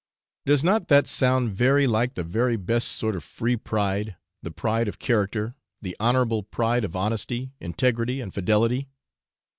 [0.47, 4.87] Does not that sound very like the very best sort of free pride, the pride
[4.87, 8.89] of character, the honourable pride of honesty, integrity, and fidelity?